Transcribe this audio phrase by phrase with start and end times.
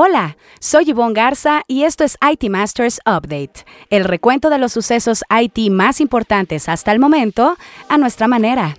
[0.00, 5.24] Hola, soy Yvonne Garza y esto es IT Masters Update, el recuento de los sucesos
[5.28, 7.56] IT más importantes hasta el momento
[7.88, 8.76] a nuestra manera.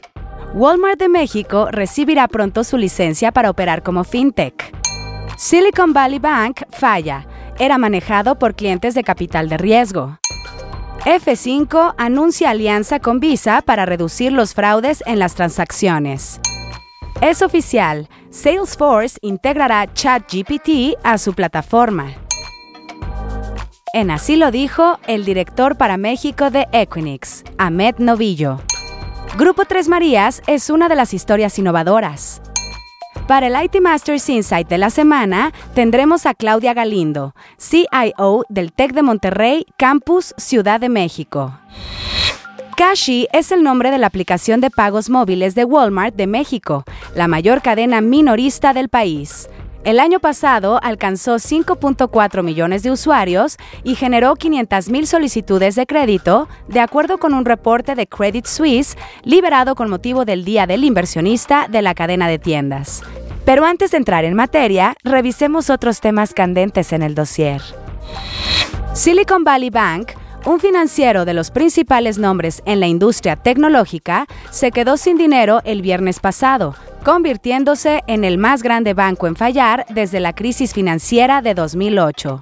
[0.53, 4.73] Walmart de México recibirá pronto su licencia para operar como fintech.
[5.35, 7.27] Silicon Valley Bank falla,
[7.59, 10.20] era manejado por clientes de capital de riesgo.
[11.04, 16.39] F5 anuncia alianza con Visa para reducir los fraudes en las transacciones.
[17.21, 22.13] Es oficial, Salesforce integrará ChatGPT a su plataforma.
[23.94, 28.61] En así lo dijo el director para México de Equinix, Ahmed Novillo.
[29.38, 32.41] Grupo Tres Marías es una de las historias innovadoras.
[33.27, 38.94] Para el IT Masters Insight de la semana, tendremos a Claudia Galindo, CIO del TEC
[38.94, 41.59] de Monterrey, Campus Ciudad de México.
[42.79, 47.27] Cashi es el nombre de la aplicación de pagos móviles de Walmart de México, la
[47.27, 49.49] mayor cadena minorista del país.
[49.83, 56.80] El año pasado alcanzó 5.4 millones de usuarios y generó 500.000 solicitudes de crédito, de
[56.80, 61.81] acuerdo con un reporte de Credit Suisse liberado con motivo del Día del Inversionista de
[61.81, 63.03] la cadena de tiendas.
[63.43, 67.61] Pero antes de entrar en materia, revisemos otros temas candentes en el dossier.
[68.93, 70.11] Silicon Valley Bank
[70.45, 75.82] un financiero de los principales nombres en la industria tecnológica se quedó sin dinero el
[75.82, 81.54] viernes pasado, convirtiéndose en el más grande banco en fallar desde la crisis financiera de
[81.54, 82.40] 2008.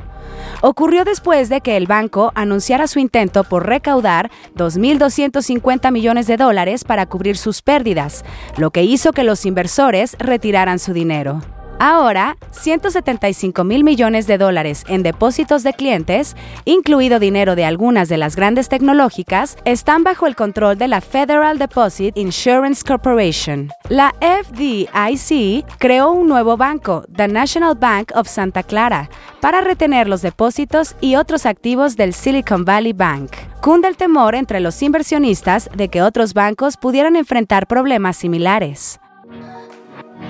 [0.62, 6.84] Ocurrió después de que el banco anunciara su intento por recaudar 2.250 millones de dólares
[6.84, 8.24] para cubrir sus pérdidas,
[8.58, 11.42] lo que hizo que los inversores retiraran su dinero.
[11.80, 18.18] Ahora, 175 mil millones de dólares en depósitos de clientes, incluido dinero de algunas de
[18.18, 23.70] las grandes tecnológicas, están bajo el control de la Federal Deposit Insurance Corporation.
[23.90, 30.24] La FDIC creó un nuevo banco, The National Bank of Santa Clara, para retener los
[30.24, 33.34] depósitos y otros activos del Silicon Valley Bank.
[33.62, 39.00] Cunde el temor entre los inversionistas de que otros bancos pudieran enfrentar problemas similares.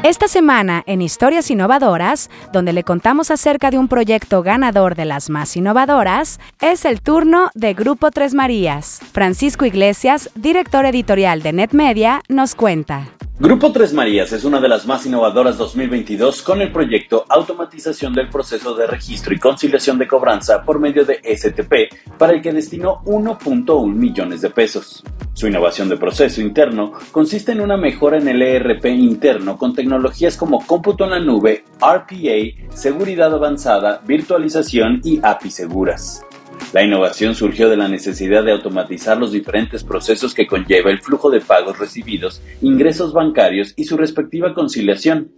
[0.03, 5.29] Esta semana en Historias Innovadoras, donde le contamos acerca de un proyecto ganador de las
[5.29, 9.01] más innovadoras, es el turno de Grupo Tres Marías.
[9.11, 13.16] Francisco Iglesias, director editorial de NetMedia, nos cuenta.
[13.39, 18.29] Grupo Tres Marías es una de las más innovadoras 2022 con el proyecto Automatización del
[18.29, 23.03] proceso de registro y conciliación de cobranza por medio de STP, para el que destinó
[23.05, 25.03] 1.1 millones de pesos.
[25.33, 30.35] Su innovación de proceso interno consiste en una mejora en el ERP interno con tecnologías
[30.35, 36.25] como cómputo en la nube, RPA, seguridad avanzada, virtualización y API seguras.
[36.73, 41.29] La innovación surgió de la necesidad de automatizar los diferentes procesos que conlleva el flujo
[41.29, 45.31] de pagos recibidos, ingresos bancarios y su respectiva conciliación.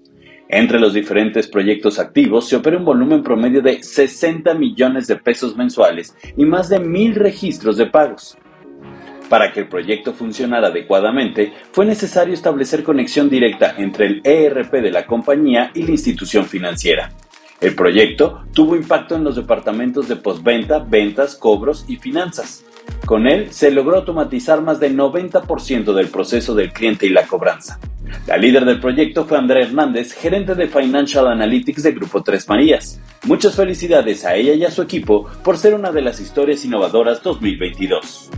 [0.48, 5.56] Entre los diferentes proyectos activos se opera un volumen promedio de 60 millones de pesos
[5.56, 8.36] mensuales y más de mil registros de pagos.
[9.30, 14.92] Para que el proyecto funcionara adecuadamente, fue necesario establecer conexión directa entre el ERP de
[14.92, 17.12] la compañía y la institución financiera.
[17.62, 22.64] El proyecto tuvo impacto en los departamentos de postventa, ventas, cobros y finanzas.
[23.06, 27.80] Con él se logró automatizar más del 90% del proceso del cliente y la cobranza.
[28.28, 33.00] La líder del proyecto fue Andrea Hernández, gerente de Financial Analytics de Grupo Tres Marías.
[33.26, 37.22] Muchas felicidades a ella y a su equipo por ser una de las historias innovadoras
[37.22, 38.30] 2022.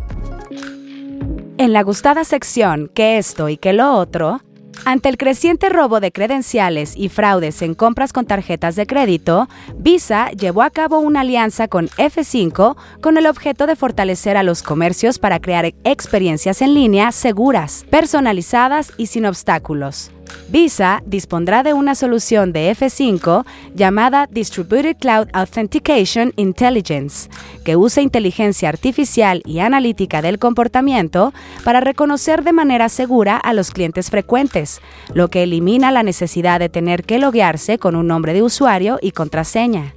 [1.58, 4.42] En la gustada sección que esto y que lo otro,
[4.86, 10.32] ante el creciente robo de credenciales y fraudes en compras con tarjetas de crédito, Visa
[10.32, 15.20] llevó a cabo una alianza con F5 con el objeto de fortalecer a los comercios
[15.20, 20.12] para crear experiencias en línea seguras, personalizadas y sin obstáculos.
[20.50, 27.30] Visa dispondrá de una solución de F5 llamada Distributed Cloud Authentication Intelligence,
[27.64, 31.34] que usa inteligencia artificial y analítica del comportamiento
[31.64, 34.82] para reconocer de manera segura a los clientes frecuentes,
[35.14, 39.12] lo que elimina la necesidad de tener que loguearse con un nombre de usuario y
[39.12, 39.94] contraseña.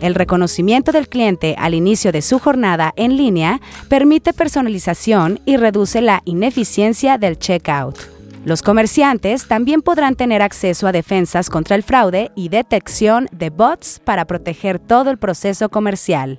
[0.00, 6.02] El reconocimiento del cliente al inicio de su jornada en línea permite personalización y reduce
[6.02, 8.15] la ineficiencia del checkout.
[8.46, 14.00] Los comerciantes también podrán tener acceso a defensas contra el fraude y detección de bots
[14.04, 16.38] para proteger todo el proceso comercial.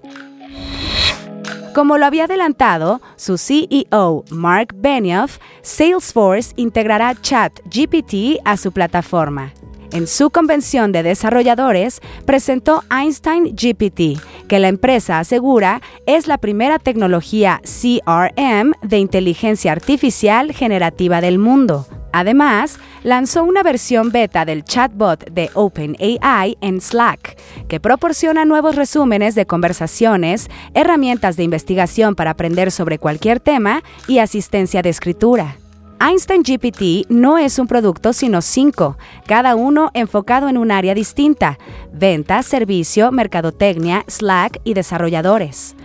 [1.76, 9.52] Como lo había adelantado, su CEO, Mark Benioff, Salesforce integrará ChatGPT a su plataforma.
[9.92, 14.18] En su convención de desarrolladores, presentó Einstein GPT,
[14.48, 21.86] que la empresa asegura es la primera tecnología CRM de inteligencia artificial generativa del mundo.
[22.18, 27.38] Además, lanzó una versión beta del chatbot de OpenAI en Slack,
[27.68, 34.18] que proporciona nuevos resúmenes de conversaciones, herramientas de investigación para aprender sobre cualquier tema y
[34.18, 35.58] asistencia de escritura.
[36.00, 38.98] Einstein GPT no es un producto sino cinco,
[39.28, 41.60] cada uno enfocado en un área distinta,
[41.94, 45.76] venta, servicio, mercadotecnia, Slack y desarrolladores.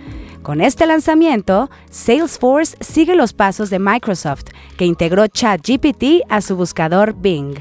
[0.42, 4.46] Con este lanzamiento, Salesforce sigue los pasos de Microsoft,
[4.76, 7.54] que integró ChatGPT a su buscador Bing.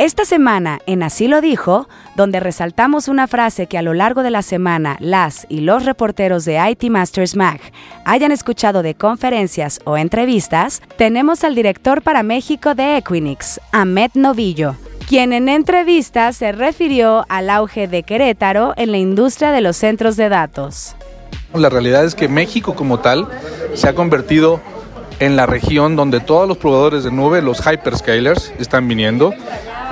[0.00, 4.30] Esta semana, en Así lo dijo, donde resaltamos una frase que a lo largo de
[4.30, 7.60] la semana las y los reporteros de IT Masters Mag
[8.04, 14.74] hayan escuchado de conferencias o entrevistas, tenemos al director para México de Equinix, Ahmed Novillo,
[15.08, 20.16] quien en entrevista se refirió al auge de Querétaro en la industria de los centros
[20.16, 20.96] de datos.
[21.54, 23.28] La realidad es que México como tal
[23.74, 24.60] se ha convertido
[25.20, 29.32] en la región donde todos los proveedores de nube, los hyperscalers, están viniendo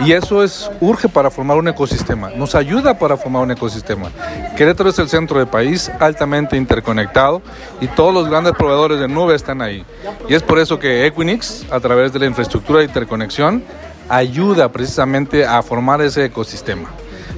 [0.05, 4.11] y eso es urge para formar un ecosistema, nos ayuda para formar un ecosistema.
[4.57, 7.43] Querétaro es el centro del país, altamente interconectado
[7.81, 9.85] y todos los grandes proveedores de nube están ahí.
[10.29, 13.63] Y es por eso que Equinix, a través de la infraestructura de interconexión,
[14.09, 16.91] ayuda precisamente a formar ese ecosistema.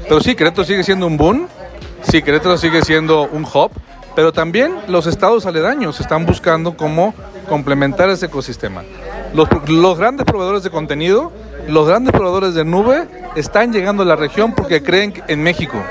[0.09, 1.49] Pero sí, Querétaro sigue siendo un boom,
[2.09, 3.71] sí, Querétaro sigue siendo un hub,
[4.15, 7.15] pero también los estados aledaños están buscando cómo
[7.49, 8.83] complementar ese ecosistema.
[9.35, 11.33] Los, los grandes proveedores de contenido
[11.69, 15.83] los grandes proveedores de nube están llegando a la región porque creen en México.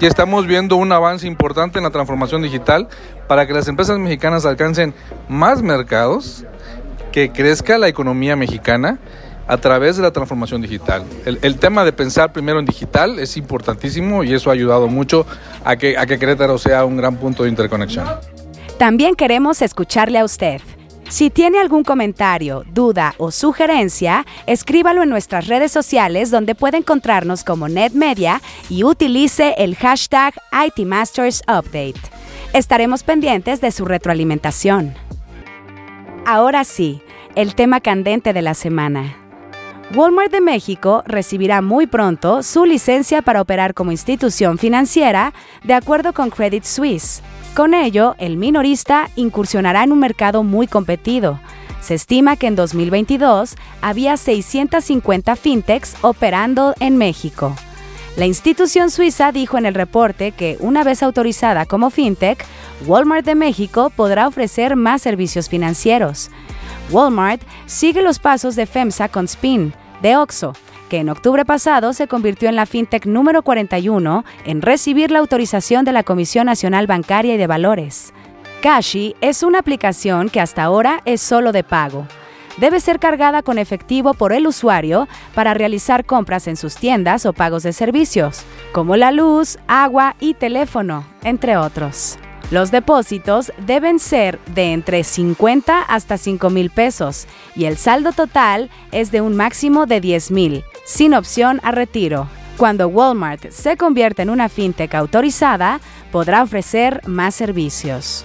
[0.00, 2.88] Y estamos viendo un avance importante en la transformación digital
[3.28, 4.94] para que las empresas mexicanas alcancen
[5.28, 6.44] más mercados,
[7.12, 8.98] que crezca la economía mexicana
[9.46, 11.04] a través de la transformación digital.
[11.24, 15.26] El, tema de pensar primero en digital es importantísimo y eso ha ayudado mucho
[15.64, 18.06] a que, a que Querétaro sea un gran punto de interconexión.
[18.78, 20.60] También queremos escucharle a usted.
[21.08, 27.44] Si tiene algún comentario, duda o sugerencia, escríbalo en nuestras redes sociales donde puede encontrarnos
[27.44, 30.34] como NetMedia y utilice el hashtag
[30.66, 31.94] ITMastersUpdate.
[32.52, 34.94] Estaremos pendientes de su retroalimentación.
[36.26, 37.02] Ahora sí,
[37.36, 39.25] el tema candente de la semana.
[39.94, 46.12] Walmart de México recibirá muy pronto su licencia para operar como institución financiera de acuerdo
[46.12, 47.22] con Credit Suisse.
[47.54, 51.38] Con ello, el minorista incursionará en un mercado muy competido.
[51.80, 57.54] Se estima que en 2022 había 650 fintechs operando en México.
[58.16, 62.44] La institución suiza dijo en el reporte que, una vez autorizada como fintech,
[62.86, 66.30] Walmart de México podrá ofrecer más servicios financieros.
[66.90, 69.72] Walmart sigue los pasos de FEMSA con Spin,
[70.02, 70.52] de Oxo,
[70.88, 75.84] que en octubre pasado se convirtió en la fintech número 41 en recibir la autorización
[75.84, 78.12] de la Comisión Nacional Bancaria y de Valores.
[78.62, 82.06] Cashi es una aplicación que hasta ahora es solo de pago.
[82.56, 87.34] Debe ser cargada con efectivo por el usuario para realizar compras en sus tiendas o
[87.34, 92.18] pagos de servicios, como la luz, agua y teléfono, entre otros.
[92.50, 97.26] Los depósitos deben ser de entre 50 hasta 5 mil pesos
[97.56, 102.28] y el saldo total es de un máximo de 10 mil, sin opción a retiro.
[102.56, 105.80] Cuando Walmart se convierta en una fintech autorizada,
[106.12, 108.24] podrá ofrecer más servicios.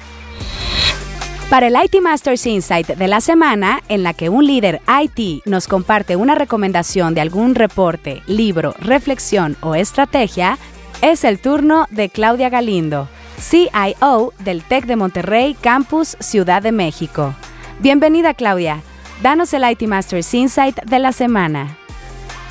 [1.49, 5.67] Para el IT Masters Insight de la semana, en la que un líder IT nos
[5.67, 10.59] comparte una recomendación de algún reporte, libro, reflexión o estrategia,
[11.01, 13.09] es el turno de Claudia Galindo
[13.41, 17.33] CIO del TEC de Monterrey, Campus Ciudad de México.
[17.79, 18.83] Bienvenida Claudia,
[19.23, 21.75] danos el IT Masters Insight de la semana.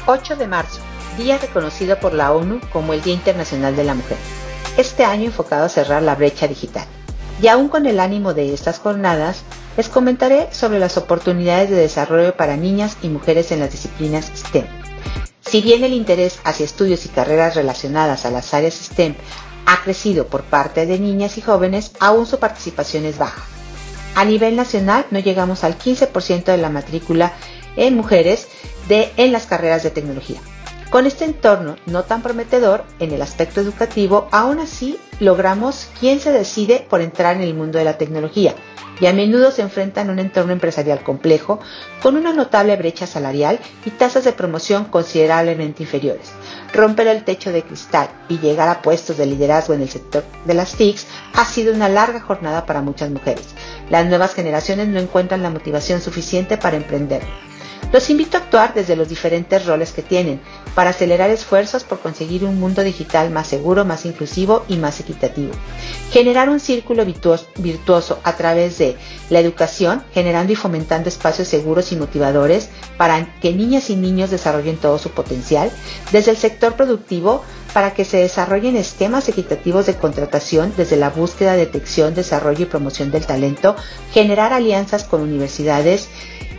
[0.07, 0.81] 8 de marzo,
[1.17, 4.17] día reconocido por la ONU como el Día Internacional de la Mujer.
[4.77, 6.87] Este año enfocado a cerrar la brecha digital.
[7.41, 9.45] Y aún con el ánimo de estas jornadas,
[9.77, 14.67] les comentaré sobre las oportunidades de desarrollo para niñas y mujeres en las disciplinas STEM.
[15.41, 19.15] Si bien el interés hacia estudios y carreras relacionadas a las áreas STEM
[19.71, 23.45] ha crecido por parte de niñas y jóvenes, aún su participación es baja.
[24.17, 27.33] A nivel nacional no llegamos al 15% de la matrícula
[27.77, 28.49] en mujeres
[28.89, 30.41] de, en las carreras de tecnología.
[30.91, 36.33] Con este entorno no tan prometedor en el aspecto educativo, aún así logramos quién se
[36.33, 38.57] decide por entrar en el mundo de la tecnología
[39.01, 41.61] y a menudo se enfrentan a un entorno empresarial complejo
[42.03, 46.33] con una notable brecha salarial y tasas de promoción considerablemente inferiores.
[46.73, 50.55] Romper el techo de cristal y llegar a puestos de liderazgo en el sector de
[50.55, 53.47] las TICs ha sido una larga jornada para muchas mujeres.
[53.89, 57.23] Las nuevas generaciones no encuentran la motivación suficiente para emprender
[57.93, 60.41] Los invito a actuar desde los diferentes roles que tienen
[60.75, 65.51] para acelerar esfuerzos por conseguir un mundo digital más seguro, más inclusivo y más equitativo.
[66.13, 68.97] Generar un círculo virtuoso a través de
[69.29, 74.77] la educación, generando y fomentando espacios seguros y motivadores para que niñas y niños desarrollen
[74.77, 75.71] todo su potencial.
[76.13, 81.55] Desde el sector productivo, para que se desarrollen esquemas equitativos de contratación desde la búsqueda,
[81.55, 83.77] detección, desarrollo y promoción del talento,
[84.13, 86.09] generar alianzas con universidades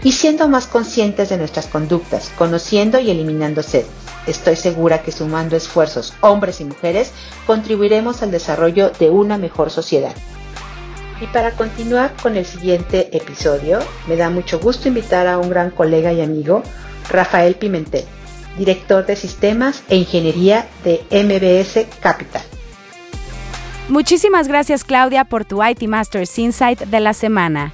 [0.04, 3.86] y siendo más conscientes de nuestras conductas, conociendo y eliminando sed.
[4.28, 7.12] Estoy segura que sumando esfuerzos hombres y mujeres
[7.46, 10.16] contribuiremos al desarrollo de una mejor sociedad.
[11.20, 15.70] Y para continuar con el siguiente episodio, me da mucho gusto invitar a un gran
[15.70, 16.64] colega y amigo,
[17.10, 18.06] Rafael Pimentel
[18.58, 22.44] director de Sistemas e Ingeniería de MBS Capital.
[23.90, 27.74] Muchísimas gracias Claudia por tu IT Masters Insight de la semana.